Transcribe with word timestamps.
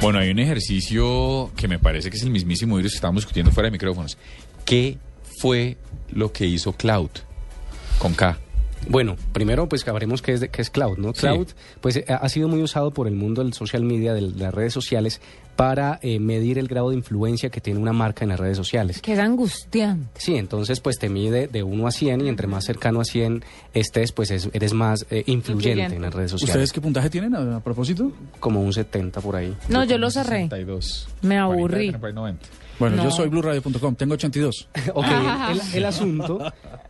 Bueno, 0.00 0.20
hay 0.20 0.30
un 0.30 0.38
ejercicio 0.38 1.50
que 1.56 1.66
me 1.66 1.80
parece 1.80 2.08
que 2.08 2.16
es 2.16 2.22
el 2.22 2.30
mismísimo 2.30 2.76
virus 2.76 2.92
que 2.92 2.96
estábamos 2.96 3.22
discutiendo 3.22 3.50
fuera 3.50 3.66
de 3.66 3.72
micrófonos. 3.72 4.16
¿Qué 4.64 4.96
fue 5.40 5.76
lo 6.10 6.32
que 6.32 6.46
hizo 6.46 6.72
Cloud 6.72 7.10
con 7.98 8.14
K? 8.14 8.38
Bueno, 8.88 9.16
primero 9.32 9.68
pues 9.68 9.82
sabremos 9.82 10.22
qué 10.22 10.32
es, 10.34 10.40
de- 10.40 10.48
qué 10.50 10.62
es 10.62 10.70
cloud, 10.70 10.98
¿no? 10.98 11.12
Sí. 11.14 11.20
Cloud 11.20 11.48
pues 11.80 11.96
eh, 11.96 12.04
ha 12.08 12.28
sido 12.28 12.48
muy 12.48 12.62
usado 12.62 12.90
por 12.90 13.06
el 13.08 13.14
mundo 13.14 13.42
del 13.42 13.52
social 13.52 13.82
media, 13.84 14.14
de 14.14 14.22
las 14.22 14.54
redes 14.54 14.72
sociales, 14.72 15.20
para 15.56 15.98
eh, 16.02 16.20
medir 16.20 16.56
el 16.58 16.68
grado 16.68 16.90
de 16.90 16.96
influencia 16.96 17.50
que 17.50 17.60
tiene 17.60 17.80
una 17.80 17.92
marca 17.92 18.24
en 18.24 18.28
las 18.30 18.38
redes 18.38 18.56
sociales. 18.56 19.00
Que 19.02 19.14
es 19.14 19.18
angustiante. 19.18 20.08
Sí, 20.20 20.36
entonces 20.36 20.80
pues 20.80 20.98
te 20.98 21.08
mide 21.08 21.48
de 21.48 21.62
1 21.64 21.86
a 21.86 21.90
100 21.90 22.20
y 22.24 22.28
entre 22.28 22.46
más 22.46 22.64
cercano 22.64 23.00
a 23.00 23.04
100 23.04 23.44
estés, 23.74 24.12
pues 24.12 24.30
es- 24.30 24.48
eres 24.52 24.72
más 24.72 25.02
eh, 25.10 25.24
influyente, 25.26 25.70
Influyente. 25.70 25.96
en 25.96 26.02
las 26.02 26.14
redes 26.14 26.30
sociales. 26.30 26.54
¿Ustedes 26.54 26.72
qué 26.72 26.80
puntaje 26.80 27.10
tienen 27.10 27.34
a, 27.34 27.56
a 27.56 27.60
propósito? 27.60 28.12
Como 28.38 28.62
un 28.62 28.72
70 28.72 29.20
por 29.20 29.34
ahí. 29.36 29.54
No, 29.68 29.84
yo 29.84 29.98
lo 29.98 30.10
cerré. 30.10 30.42
62. 30.44 31.08
Me 31.22 31.36
aburrí. 31.38 31.80
tiene 31.86 31.98
por 31.98 32.08
ahí 32.08 32.14
90. 32.14 32.46
Bueno, 32.78 32.94
No. 32.96 33.04
yo 33.04 33.10
soy 33.10 33.28
blueradio.com, 33.28 33.96
tengo 33.96 34.14
82. 34.14 34.68
Ok, 34.94 35.06
el, 35.50 35.60
el 35.74 35.84
asunto, 35.84 36.38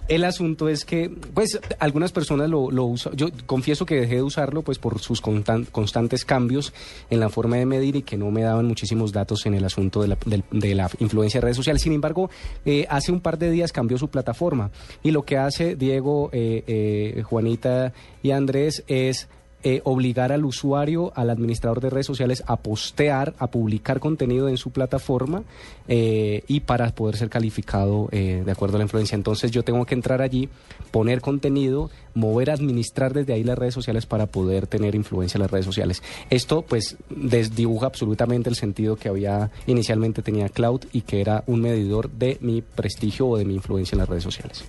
el 0.09 0.25
asunto 0.25 0.69
es 0.69 0.84
que, 0.84 1.11
pues, 1.34 1.61
algunas 1.78 2.12
personas 2.12 2.48
lo, 2.48 2.70
lo 2.70 2.84
usan. 2.84 3.14
Yo 3.14 3.28
confieso 3.47 3.87
que 3.87 3.95
dejé 4.01 4.17
de 4.17 4.23
usarlo, 4.23 4.62
pues, 4.62 4.78
por 4.78 4.98
sus 4.98 5.23
constan- 5.23 5.67
constantes 5.70 6.25
cambios 6.25 6.73
en 7.11 7.20
la 7.20 7.28
forma 7.28 7.56
de 7.56 7.67
medir 7.67 7.97
y 7.97 8.03
que 8.03 8.17
no 8.17 8.31
me 8.31 8.42
daban 8.42 8.67
muchísimos 8.67 9.12
datos 9.12 9.47
en 9.47 9.55
el 9.55 9.64
asunto 9.64 10.03
de 10.03 10.09
la, 10.09 10.19
de 10.51 10.75
la 10.75 10.91
influencia 10.98 11.41
de 11.41 11.42
redes 11.45 11.56
sociales. 11.56 11.83
Sin 11.83 11.92
embargo, 11.92 12.31
eh, 12.64 12.86
hace 12.89 13.12
un 13.12 13.20
par 13.20 13.39
de 13.39 13.51
días 13.51 13.73
cambió 13.73 13.98
su 13.98 14.09
plataforma 14.09 14.70
y 15.03 15.11
lo 15.11 15.25
que 15.25 15.36
hace 15.36 15.77
Diego, 15.77 16.31
eh, 16.33 16.64
eh, 16.67 17.23
Juanita 17.23 17.92
y 18.23 18.31
Andrés 18.31 18.84
es 18.86 19.29
eh, 19.64 19.81
obligar 19.83 20.31
al 20.31 20.45
usuario, 20.45 21.12
al 21.17 21.31
administrador 21.31 21.81
de 21.81 21.91
redes 21.91 22.06
sociales 22.06 22.45
a 22.47 22.59
postear, 22.59 23.34
a 23.39 23.48
publicar 23.48 23.98
contenido 23.98 24.48
en 24.48 24.56
su 24.56 24.70
plataforma 24.70 25.42
eh, 25.89 26.45
y 26.47 26.61
para 26.61 26.89
poder 26.95 27.17
ser 27.17 27.28
calificado 27.28 28.09
eh, 28.12 28.45
de 28.45 28.53
acuerdo 28.53 28.77
a 28.77 28.79
la 28.79 28.84
influencia. 28.84 29.17
Entonces 29.17 29.51
yo 29.51 29.64
tengo 29.64 29.84
que 29.84 29.97
entrar 29.97 30.23
allí, 30.23 30.48
poner 30.92 31.20
contenido, 31.20 31.91
mover, 32.14 32.51
administrar 32.51 33.12
desde 33.12 33.33
ahí 33.33 33.42
las 33.42 33.59
redes 33.59 33.75
sociales 33.75 34.06
para 34.06 34.27
poder 34.27 34.69
tener 34.69 34.95
influencia 34.95 35.39
en 35.39 35.42
las 35.42 35.51
redes 35.51 35.67
sociales. 35.67 36.05
Esto 36.31 36.62
pues 36.62 36.97
desdibuja 37.11 37.86
absolutamente 37.86 38.48
el 38.48 38.55
sentido 38.55 38.95
que 38.95 39.09
había 39.09 39.51
inicialmente 39.67 40.23
tenía 40.23 40.48
Cloud 40.51 40.83
y 40.92 41.01
que 41.01 41.20
era 41.20 41.42
un 41.48 41.62
medidor 41.62 42.11
de 42.11 42.39
mi 42.41 42.62
prestigio 42.62 43.27
o 43.27 43.36
de 43.36 43.45
mi 43.45 43.56
influencia 43.56 43.97
en 43.97 43.98
las 43.98 44.09
redes 44.09 44.23
sociales. 44.23 44.64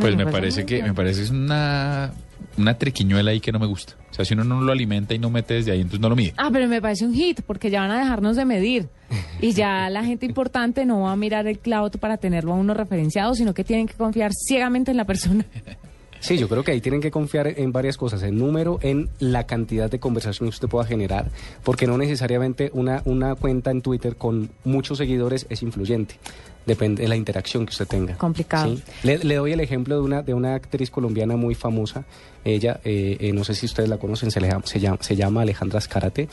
Pues 0.00 0.12
No, 0.12 0.18
me 0.18 0.24
me 0.26 0.32
parece 0.32 0.64
que 0.66 0.74
bien. 0.76 0.86
me 0.88 0.94
parece 0.94 1.22
es 1.22 1.30
una 1.30 2.12
una 2.58 2.74
triquiñuela 2.78 3.30
ahí 3.32 3.40
que 3.40 3.52
no 3.52 3.58
me 3.58 3.66
gusta. 3.66 3.94
O 4.10 4.14
sea, 4.14 4.24
si 4.24 4.34
uno 4.34 4.44
no 4.44 4.60
lo 4.62 4.72
alimenta 4.72 5.14
y 5.14 5.18
no 5.18 5.28
mete 5.30 5.54
desde 5.54 5.72
ahí, 5.72 5.78
entonces 5.80 6.00
no 6.00 6.08
lo 6.08 6.16
mide. 6.16 6.32
Ah, 6.38 6.48
pero 6.52 6.68
me 6.68 6.80
parece 6.80 7.04
un 7.04 7.12
hit, 7.14 7.42
porque 7.46 7.70
ya 7.70 7.80
van 7.82 7.90
a 7.90 7.98
dejarnos 7.98 8.36
de 8.36 8.44
medir. 8.46 8.88
Y 9.40 9.52
ya 9.52 9.90
la 9.90 10.04
gente 10.04 10.24
importante 10.26 10.86
no 10.86 11.02
va 11.02 11.12
a 11.12 11.16
mirar 11.16 11.46
el 11.46 11.58
cloud 11.58 11.92
para 12.00 12.16
tenerlo 12.16 12.52
a 12.52 12.56
uno 12.56 12.72
referenciado, 12.72 13.34
sino 13.34 13.52
que 13.52 13.62
tienen 13.64 13.86
que 13.86 13.94
confiar 13.94 14.32
ciegamente 14.32 14.90
en 14.90 14.96
la 14.96 15.04
persona. 15.04 15.44
Sí, 16.20 16.38
yo 16.38 16.48
creo 16.48 16.64
que 16.64 16.72
ahí 16.72 16.80
tienen 16.80 17.00
que 17.00 17.10
confiar 17.10 17.46
en 17.46 17.72
varias 17.72 17.96
cosas, 17.96 18.22
en 18.22 18.38
número, 18.38 18.78
en 18.82 19.08
la 19.18 19.46
cantidad 19.46 19.90
de 19.90 19.98
conversaciones 20.00 20.54
que 20.54 20.56
usted 20.56 20.68
pueda 20.68 20.84
generar, 20.86 21.30
porque 21.62 21.86
no 21.86 21.96
necesariamente 21.98 22.70
una, 22.74 23.02
una 23.04 23.34
cuenta 23.34 23.70
en 23.70 23.82
Twitter 23.82 24.16
con 24.16 24.50
muchos 24.64 24.98
seguidores 24.98 25.46
es 25.50 25.62
influyente. 25.62 26.16
Depende 26.66 27.02
de 27.02 27.08
la 27.08 27.14
interacción 27.14 27.64
que 27.64 27.70
usted 27.70 27.86
tenga. 27.86 28.16
Complicado. 28.18 28.74
¿sí? 28.74 28.82
Le, 29.04 29.18
le 29.18 29.36
doy 29.36 29.52
el 29.52 29.60
ejemplo 29.60 29.94
de 29.94 30.00
una, 30.00 30.22
de 30.22 30.34
una 30.34 30.56
actriz 30.56 30.90
colombiana 30.90 31.36
muy 31.36 31.54
famosa. 31.54 32.04
Ella, 32.44 32.80
eh, 32.84 33.16
eh, 33.20 33.32
no 33.32 33.44
sé 33.44 33.54
si 33.54 33.66
ustedes 33.66 33.88
la 33.88 33.98
conocen, 33.98 34.32
se, 34.32 34.40
le 34.40 34.48
llama- 34.48 34.66
se, 34.66 34.80
llama, 34.80 34.98
se 35.00 35.14
llama 35.14 35.42
Alejandra 35.42 35.78
Escarate. 35.78 36.28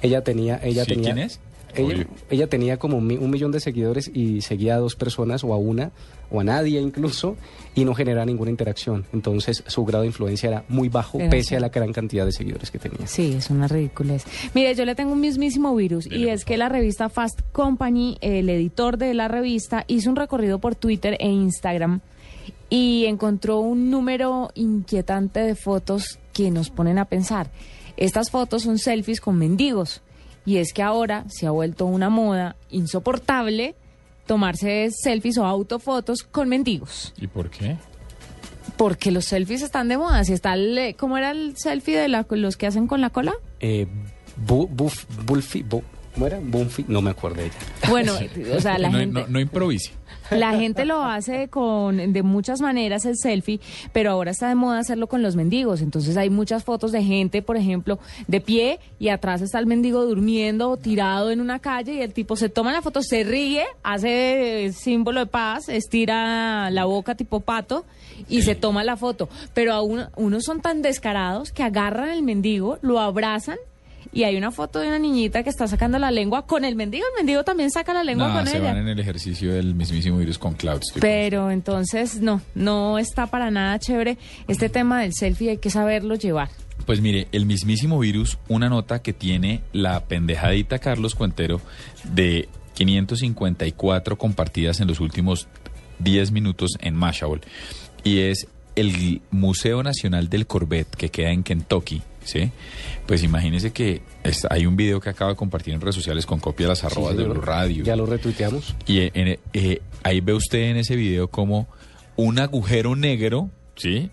Ella 0.00 0.22
tenía... 0.22 0.60
Ella 0.62 0.84
Sí, 0.84 0.92
tenía 0.94 1.14
¿quién 1.14 1.26
es? 1.26 1.40
Ella, 1.74 2.46
tenía 2.48 2.78
como 2.78 2.98
un 2.98 3.30
millón 3.30 3.52
de 3.52 3.60
seguidores 3.60 4.10
y 4.12 4.42
seguía 4.42 4.74
a 4.74 4.78
dos 4.78 4.94
personas 4.94 5.44
o 5.44 5.54
a 5.54 5.56
una 5.56 5.92
o 6.30 6.40
a 6.40 6.44
nadie 6.44 6.80
incluso 6.80 7.36
y 7.74 7.84
no 7.84 7.94
generaba 7.94 8.26
ninguna 8.26 8.50
interacción. 8.50 9.04
Entonces 9.12 9.62
su 9.66 9.84
grado 9.84 10.02
de 10.02 10.08
influencia 10.08 10.48
era 10.48 10.64
muy 10.68 10.88
bajo 10.88 11.18
Era 11.18 11.30
pese 11.30 11.56
a 11.56 11.60
la 11.60 11.68
gran 11.68 11.92
cantidad 11.92 12.24
de 12.24 12.32
seguidores 12.32 12.70
que 12.70 12.78
tenía. 12.78 13.06
Sí, 13.06 13.34
es 13.38 13.50
una 13.50 13.68
ridiculez. 13.68 14.24
Mire, 14.54 14.74
yo 14.74 14.84
le 14.84 14.94
tengo 14.94 15.12
un 15.12 15.20
mismísimo 15.20 15.74
virus 15.74 16.06
y 16.06 16.28
es 16.28 16.44
que 16.44 16.56
la 16.56 16.68
revista 16.68 17.08
Fast 17.08 17.40
Company, 17.52 18.18
el 18.20 18.48
editor 18.48 18.98
de 18.98 19.14
la 19.14 19.28
revista, 19.28 19.84
hizo 19.88 20.10
un 20.10 20.16
recorrido 20.16 20.58
por 20.58 20.74
Twitter 20.74 21.16
e 21.20 21.28
Instagram 21.28 22.00
y 22.70 23.04
encontró 23.06 23.60
un 23.60 23.90
número 23.90 24.50
inquietante 24.54 25.40
de 25.40 25.54
fotos 25.54 26.18
que 26.32 26.50
nos 26.50 26.70
ponen 26.70 26.98
a 26.98 27.04
pensar. 27.04 27.50
Estas 27.96 28.30
fotos 28.30 28.62
son 28.62 28.78
selfies 28.78 29.20
con 29.20 29.38
mendigos 29.38 30.00
y 30.44 30.56
es 30.58 30.72
que 30.72 30.82
ahora 30.82 31.24
se 31.28 31.46
ha 31.46 31.50
vuelto 31.50 31.86
una 31.86 32.10
moda 32.10 32.56
insoportable 32.70 33.74
tomarse 34.26 34.90
selfies 34.92 35.38
o 35.38 35.44
autofotos 35.46 36.22
con 36.22 36.48
mendigos. 36.48 37.12
¿Y 37.20 37.26
por 37.26 37.50
qué? 37.50 37.76
Porque 38.76 39.10
los 39.10 39.26
selfies 39.26 39.62
están 39.62 39.88
de 39.88 39.98
moda. 39.98 40.24
Si 40.24 40.32
está 40.32 40.54
el, 40.54 40.76
eh, 40.78 40.94
¿Cómo 40.98 41.18
era 41.18 41.30
el 41.32 41.54
selfie 41.56 41.98
de 41.98 42.08
la, 42.08 42.26
los 42.30 42.56
que 42.56 42.66
hacen 42.66 42.86
con 42.86 43.00
la 43.00 43.10
cola? 43.10 43.34
Eh, 43.60 43.86
bu, 44.36 44.66
buf, 44.68 45.04
bulfi, 45.26 45.62
bu- 45.62 45.82
¿Cómo 46.14 46.26
era? 46.26 46.38
Bunfi, 46.42 46.84
no 46.88 47.00
me 47.02 47.10
acuerdo 47.10 47.36
de 47.38 47.46
ella. 47.46 47.54
Bueno, 47.88 48.12
o 48.56 48.60
sea, 48.60 48.78
la 48.78 48.90
no, 48.90 48.98
gente... 48.98 49.20
no, 49.22 49.26
no 49.28 49.40
improvise. 49.40 49.92
La 50.30 50.52
gente 50.52 50.86
lo 50.86 51.02
hace 51.04 51.48
con 51.48 52.12
de 52.12 52.22
muchas 52.22 52.60
maneras 52.62 53.04
el 53.04 53.18
selfie, 53.18 53.60
pero 53.92 54.12
ahora 54.12 54.30
está 54.30 54.48
de 54.48 54.54
moda 54.54 54.78
hacerlo 54.78 55.06
con 55.06 55.20
los 55.20 55.36
mendigos. 55.36 55.82
Entonces 55.82 56.16
hay 56.16 56.30
muchas 56.30 56.64
fotos 56.64 56.90
de 56.92 57.02
gente, 57.02 57.42
por 57.42 57.56
ejemplo, 57.58 57.98
de 58.28 58.40
pie 58.40 58.78
y 58.98 59.08
atrás 59.08 59.42
está 59.42 59.58
el 59.58 59.66
mendigo 59.66 60.04
durmiendo 60.06 60.70
o 60.70 60.76
tirado 60.78 61.30
en 61.30 61.40
una 61.42 61.58
calle 61.58 61.94
y 61.94 62.00
el 62.00 62.14
tipo 62.14 62.36
se 62.36 62.48
toma 62.48 62.72
la 62.72 62.80
foto, 62.80 63.02
se 63.02 63.24
ríe, 63.24 63.64
hace 63.82 64.70
símbolo 64.74 65.20
de 65.20 65.26
paz, 65.26 65.68
estira 65.68 66.70
la 66.70 66.84
boca 66.86 67.14
tipo 67.14 67.40
pato 67.40 67.84
y 68.28 68.40
se 68.42 68.54
toma 68.54 68.84
la 68.84 68.96
foto. 68.96 69.28
Pero 69.52 69.74
a 69.74 69.82
uno- 69.82 70.08
unos 70.16 70.44
son 70.44 70.62
tan 70.62 70.80
descarados 70.80 71.52
que 71.52 71.62
agarran 71.62 72.08
el 72.08 72.22
mendigo, 72.22 72.78
lo 72.80 73.00
abrazan. 73.00 73.58
Y 74.12 74.24
hay 74.24 74.36
una 74.36 74.50
foto 74.50 74.80
de 74.80 74.88
una 74.88 74.98
niñita 74.98 75.42
que 75.42 75.50
está 75.50 75.66
sacando 75.68 75.98
la 75.98 76.10
lengua 76.10 76.46
con 76.46 76.64
el 76.64 76.76
mendigo. 76.76 77.04
El 77.14 77.24
mendigo 77.24 77.44
también 77.44 77.70
saca 77.70 77.92
la 77.94 78.04
lengua 78.04 78.28
No, 78.28 78.34
con 78.34 78.46
se 78.46 78.58
ella. 78.58 78.68
van 78.68 78.78
en 78.78 78.88
el 78.88 78.98
ejercicio 78.98 79.52
del 79.52 79.74
mismísimo 79.74 80.18
virus 80.18 80.38
con 80.38 80.54
Cloud. 80.54 80.80
estoy 80.82 81.00
Pero 81.00 81.50
entonces 81.50 82.20
no, 82.20 82.40
no 82.54 82.98
está 82.98 83.26
para 83.26 83.50
nada 83.50 83.78
chévere 83.78 84.18
este 84.48 84.68
tema 84.68 85.00
del 85.00 85.12
selfie, 85.14 85.50
hay 85.50 85.58
que 85.58 85.70
saberlo 85.70 86.14
llevar. 86.14 86.48
Pues 86.86 87.00
mire, 87.00 87.28
el 87.32 87.46
mismísimo 87.46 87.98
virus, 87.98 88.38
una 88.48 88.68
nota 88.68 89.02
que 89.02 89.12
tiene 89.12 89.60
la 89.72 90.04
pendejadita 90.04 90.78
Carlos 90.78 91.14
Cuentero 91.14 91.60
de 92.04 92.48
554 92.74 94.18
compartidas 94.18 94.80
en 94.80 94.88
los 94.88 95.00
últimos 95.00 95.46
10 96.00 96.32
minutos 96.32 96.72
en 96.80 96.94
Mashable. 96.94 97.42
Y 98.04 98.20
es 98.20 98.46
el 98.74 99.20
Museo 99.30 99.82
Nacional 99.82 100.28
del 100.28 100.46
Corvette 100.46 100.96
que 100.96 101.10
queda 101.10 101.30
en 101.30 101.42
Kentucky. 101.42 102.02
¿Sí? 102.24 102.50
Pues 103.06 103.22
imagínese 103.24 103.72
que 103.72 104.02
es- 104.22 104.46
hay 104.48 104.64
un 104.66 104.76
video 104.76 105.00
que 105.00 105.10
acaba 105.10 105.32
de 105.32 105.36
compartir 105.36 105.74
en 105.74 105.80
redes 105.80 105.96
sociales 105.96 106.24
con 106.24 106.38
copia 106.40 106.66
de 106.66 106.70
las 106.70 106.84
arrobas 106.84 107.12
Sí, 107.12 107.18
de. 107.18 107.24
Blue 107.24 107.40
Radio. 107.40 107.84
Ya 107.84 107.96
lo 107.96 108.06
retuiteamos. 108.06 108.74
Y 108.86 108.98
eh, 109.00 109.10
en- 109.14 109.38
eh, 109.52 109.82
ahí 110.04 110.20
ve 110.20 110.32
usted 110.34 110.60
en 110.70 110.76
ese 110.76 110.94
video 110.96 111.28
como 111.28 111.66
un 112.16 112.38
agujero 112.38 112.94
negro, 112.94 113.50
¿sí? 113.74 114.10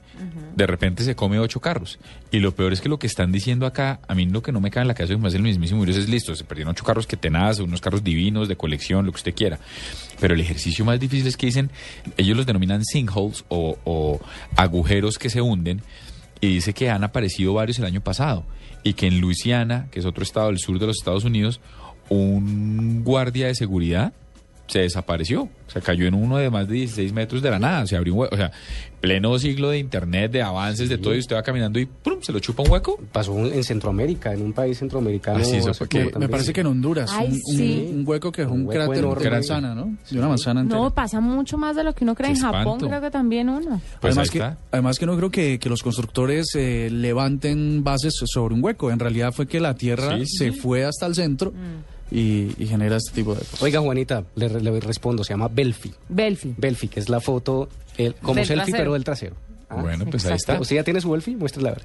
De 0.56 0.66
repente 0.66 1.04
se 1.04 1.16
come 1.16 1.38
ocho 1.40 1.60
carros. 1.62 2.00
Y 2.32 2.40
lo 2.40 2.54
peor 2.56 2.74
es 2.74 2.82
que 2.82 2.90
lo 2.90 2.98
que 2.98 3.08
están 3.08 3.32
diciendo 3.32 3.66
acá, 3.66 4.00
a 4.08 4.16
mí 4.16 4.26
lo 4.26 4.42
que 4.42 4.52
no 4.52 4.60
me 4.60 4.72
cae 4.72 4.82
en 4.82 4.88
la 4.88 4.94
cabeza, 4.96 5.14
que 5.14 5.20
me 5.22 5.28
hace 5.28 5.38
el 5.38 5.44
mismísimo 5.44 5.82
virus, 5.82 5.98
es 5.98 6.10
listo, 6.10 6.34
se 6.36 6.44
perdieron 6.44 6.72
ocho 6.72 6.84
carros 6.84 7.06
que 7.08 7.16
tenaz, 7.18 7.60
unos 7.60 7.80
carros 7.82 8.04
divinos, 8.04 8.48
de 8.48 8.56
colección, 8.56 9.06
lo 9.06 9.12
que 9.12 9.18
usted 9.18 9.36
quiera. 9.36 9.60
Pero 10.20 10.34
el 10.34 10.42
ejercicio 10.42 10.84
más 10.84 11.00
difícil 11.00 11.28
es 11.28 11.38
que 11.38 11.46
dicen, 11.46 11.70
ellos 12.18 12.36
los 12.36 12.46
denominan 12.46 12.84
sinkholes 12.84 13.46
o, 13.50 13.78
o 13.86 14.20
agujeros 14.56 15.18
que 15.18 15.30
se 15.30 15.42
hunden, 15.42 15.82
y 16.42 16.48
dice 16.56 16.74
que 16.74 16.90
han 16.90 17.04
aparecido 17.04 17.54
varios 17.54 17.80
el 17.80 17.86
año 17.86 18.02
pasado. 18.02 18.46
Y 18.84 18.94
que 18.94 19.08
en 19.08 19.20
Luisiana, 19.20 19.88
que 19.92 20.00
es 20.00 20.06
otro 20.06 20.24
estado 20.24 20.48
del 20.48 20.60
sur 20.60 20.80
de 20.80 20.88
los 20.88 20.98
Estados 20.98 21.26
Unidos, 21.26 21.60
un 22.10 23.04
guardia 23.04 23.48
de 23.48 23.56
seguridad 23.56 24.14
se 24.70 24.80
desapareció. 24.80 25.44
O 25.68 25.72
sea, 25.72 25.82
cayó 25.82 26.08
en 26.08 26.14
uno 26.16 26.38
de 26.38 26.50
más 26.50 26.68
de 26.68 26.76
16 26.76 27.12
metros 27.14 27.42
de 27.42 27.52
la 27.52 27.60
nada. 27.60 27.86
Se 27.86 27.96
abrió 27.98 28.14
un 28.14 28.20
hueco. 28.22 28.34
O 28.34 28.38
sea, 28.38 28.52
pleno 29.02 29.38
siglo 29.40 29.70
de 29.70 29.78
internet, 29.80 30.32
de 30.32 30.42
avances, 30.42 30.90
de 30.90 30.98
todo, 30.98 31.16
y 31.16 31.20
usted 31.20 31.36
va 31.36 31.42
caminando 31.44 31.80
y 31.80 31.86
¡pum! 31.86 32.16
se 32.22 32.32
lo 32.34 32.40
chupa 32.40 32.64
un 32.64 32.72
hueco. 32.72 33.00
Pasó 33.12 33.38
en 33.38 33.64
Centroamérica, 33.64 34.34
en 34.34 34.42
un 34.42 34.52
país 34.54 34.78
centroamericano. 34.80 35.40
Así 35.40 35.56
es, 35.58 35.68
hace 35.68 35.80
porque 35.80 36.06
poco 36.06 36.20
Me 36.20 36.28
parece 36.28 36.52
que 36.54 36.62
en 36.62 36.68
Honduras, 36.68 37.10
Ay, 37.14 37.28
un, 37.28 37.34
un- 37.34 37.58
sí. 37.58 37.90
un 37.94 38.04
hueco 38.08 38.32
que 38.32 38.42
es 38.42 38.48
un, 38.48 38.66
cráter 38.68 38.98
enorme. 38.98 39.24
de 39.24 39.30
manzana, 39.32 39.76
¿no? 39.76 39.96
De 40.10 40.18
una 40.20 40.28
manzana 40.28 40.62
entera. 40.62 40.82
No, 40.82 40.94
pasa 40.94 41.20
mucho 41.22 41.58
más 41.58 41.76
de 41.76 41.84
lo 41.84 41.94
que 41.94 42.04
uno 42.04 42.16
cree. 42.16 42.32
En 42.32 42.40
Japón 42.40 42.80
creo 42.80 43.00
que 43.02 43.12
también 43.12 43.50
uno. 43.50 43.80
Pues 44.02 44.12
además, 44.18 44.32
que, 44.32 44.44
además 44.72 45.00
que 45.00 45.06
no 45.06 45.16
creo 45.16 45.30
que, 45.32 45.60
que 45.60 45.70
los 45.70 45.82
constructores 45.84 46.48
eh, 46.56 46.90
levanten 46.92 47.84
bases 47.84 48.16
sobre 48.26 48.54
un 48.56 48.64
hueco. 48.64 48.92
En 48.92 49.00
realidad 49.00 49.32
fue 49.34 49.48
que 49.48 49.60
la 49.60 49.76
Tierra 49.76 50.18
Sí, 50.18 50.26
sí, 50.26 50.38
se 50.38 50.52
sí. 50.52 50.60
fue 50.60 50.84
hasta 50.86 51.06
el 51.06 51.16
centro 51.16 51.54
y, 52.12 52.52
y 52.58 52.68
genera 52.68 52.98
este 52.98 53.12
tipo 53.14 53.34
de 53.34 53.40
cosas. 53.42 53.62
Oiga, 53.62 53.80
Juanita, 53.82 54.24
le, 54.36 54.50
le 54.50 54.80
respondo, 54.80 55.24
se 55.24 55.34
llama 55.34 55.48
Belfi. 55.48 55.94
Belfi. 56.10 56.54
Belfi, 56.58 56.88
que 56.88 57.00
es 57.00 57.10
la 57.10 57.20
foto 57.20 57.70
el, 57.98 58.16
como 58.16 58.36
Del 58.36 58.46
selfie, 58.46 58.56
trasero. 58.66 58.78
pero 58.78 58.94
del 58.94 59.04
trasero. 59.04 59.36
Ah, 59.70 59.82
Bueno, 59.82 60.06
pues 60.06 60.26
ahí 60.26 60.34
está. 60.36 60.60
¿Usted 60.60 60.78
ya 60.78 60.84
tiene 60.84 61.00
su 61.02 61.12
Belfi? 61.12 61.36
Muéstrela 61.36 61.70
a 61.70 61.74
ver. 61.74 61.84